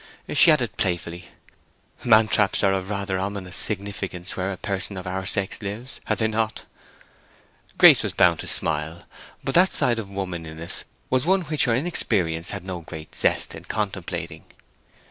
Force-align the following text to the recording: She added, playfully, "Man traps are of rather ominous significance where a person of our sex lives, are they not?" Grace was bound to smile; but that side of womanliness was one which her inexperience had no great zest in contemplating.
She 0.33 0.51
added, 0.51 0.77
playfully, 0.77 1.27
"Man 2.03 2.27
traps 2.27 2.63
are 2.63 2.73
of 2.73 2.89
rather 2.89 3.19
ominous 3.19 3.55
significance 3.55 4.35
where 4.35 4.51
a 4.51 4.57
person 4.57 4.97
of 4.97 5.05
our 5.05 5.27
sex 5.27 5.61
lives, 5.61 6.01
are 6.09 6.15
they 6.15 6.27
not?" 6.27 6.65
Grace 7.77 8.01
was 8.01 8.11
bound 8.11 8.39
to 8.39 8.47
smile; 8.47 9.03
but 9.43 9.53
that 9.53 9.73
side 9.73 9.99
of 9.99 10.09
womanliness 10.09 10.85
was 11.11 11.27
one 11.27 11.41
which 11.41 11.65
her 11.65 11.75
inexperience 11.75 12.49
had 12.49 12.65
no 12.65 12.79
great 12.81 13.13
zest 13.13 13.53
in 13.53 13.65
contemplating. 13.65 14.45